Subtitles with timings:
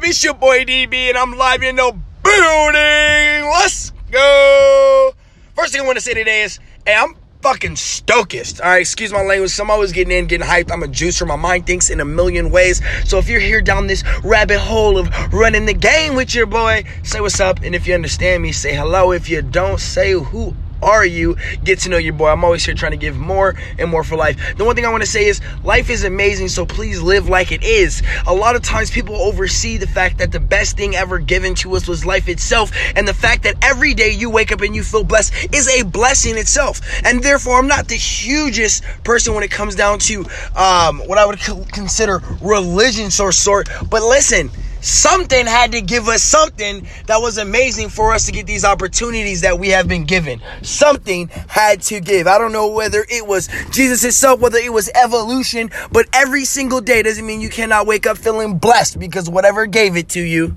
[0.00, 0.08] up?
[0.08, 3.50] It's your boy DB, and I'm live in the building.
[3.50, 5.12] Let's go.
[5.54, 8.60] First thing I want to say today is, hey, I'm fucking stokest.
[8.60, 9.58] All right, excuse my language.
[9.58, 10.72] I'm always getting in, getting hyped.
[10.72, 11.26] I'm a juicer.
[11.26, 12.80] My mind thinks in a million ways.
[13.08, 16.84] So if you're here down this rabbit hole of running the game with your boy,
[17.02, 17.60] say what's up.
[17.62, 19.12] And if you understand me, say hello.
[19.12, 21.36] If you don't, say who are you?
[21.64, 22.28] Get to know your boy.
[22.28, 24.56] I'm always here trying to give more and more for life.
[24.56, 27.52] The one thing I want to say is life is amazing, so please live like
[27.52, 28.02] it is.
[28.26, 31.74] A lot of times people oversee the fact that the best thing ever given to
[31.76, 34.82] us was life itself, and the fact that every day you wake up and you
[34.82, 36.80] feel blessed is a blessing itself.
[37.04, 40.24] And therefore, I'm not the hugest person when it comes down to
[40.56, 43.68] um, what I would consider religion or sort.
[43.88, 48.46] But listen, something had to give us something that was amazing for us to get
[48.46, 50.40] these opportunities that we have been given.
[50.62, 52.26] Something had to give.
[52.26, 56.80] I don't know whether it was Jesus himself, whether it was evolution, but every single
[56.80, 60.56] day doesn't mean you cannot wake up feeling blessed because whatever gave it to you,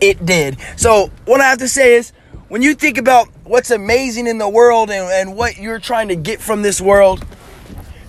[0.00, 0.58] it did.
[0.76, 2.12] So, what I have to say is,
[2.48, 6.16] when you think about what's amazing in the world and, and what you're trying to
[6.16, 7.24] get from this world,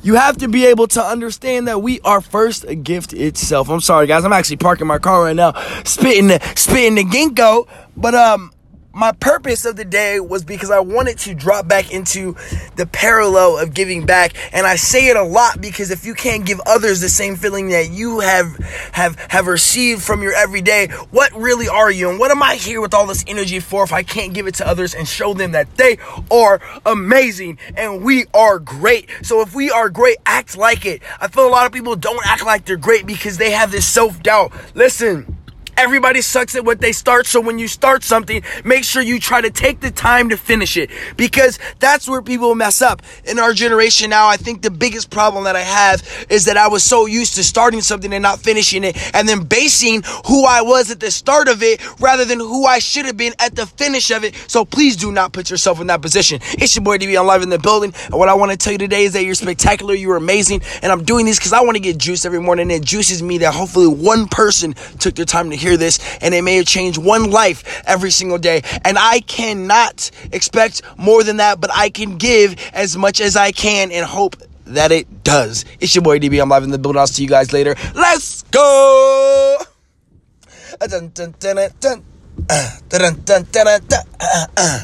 [0.04, 3.70] you have to be able to understand that we are first a gift itself.
[3.70, 4.24] I'm sorry, guys.
[4.24, 7.68] I'm actually parking my car right now, spitting the spitting the ginkgo.
[7.98, 8.53] But um,
[8.94, 12.36] my purpose of the day was because I wanted to drop back into
[12.76, 14.34] the parallel of giving back.
[14.54, 17.70] And I say it a lot because if you can't give others the same feeling
[17.70, 18.56] that you have
[18.94, 22.10] have have received from your everyday, what really are you?
[22.10, 24.56] And what am I here with all this energy for if I can't give it
[24.56, 25.98] to others and show them that they
[26.30, 29.10] are amazing and we are great?
[29.24, 31.02] So if we are great, act like it.
[31.20, 33.88] I feel a lot of people don't act like they're great because they have this
[33.88, 34.52] self-doubt.
[34.76, 35.33] Listen,
[35.78, 37.26] Everybody sucks at what they start.
[37.26, 40.78] So when you start something, make sure you try to take the time to finish
[40.78, 43.02] it because that's where people mess up.
[43.26, 46.68] In our generation now, I think the biggest problem that I have is that I
[46.68, 50.62] was so used to starting something and not finishing it and then basing who I
[50.62, 53.66] was at the start of it rather than who I should have been at the
[53.66, 54.36] finish of it.
[54.48, 56.40] So please do not put yourself in that position.
[56.54, 57.94] It's your boy DB on live in the building.
[58.06, 59.96] And what I want to tell you today is that you're spectacular.
[59.96, 60.62] You're amazing.
[60.82, 62.64] And I'm doing this because I want to get juice every morning.
[62.64, 66.34] And it juices me that hopefully one person took their time to hear this and
[66.34, 68.62] it may have changed one life every single day.
[68.86, 73.52] And I cannot expect more than that, but I can give as much as I
[73.52, 74.36] can and hope
[74.66, 75.66] that it does.
[75.80, 76.42] It's your boy DB.
[76.42, 77.00] I'm live in the building.
[77.00, 77.76] I'll see you guys later.
[77.96, 79.58] Let's go.
[80.80, 82.04] Dun, dun, dun,